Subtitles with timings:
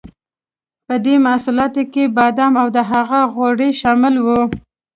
[0.87, 4.41] په دې محصولاتو کې بادام او د هغه غوړي شامل وو.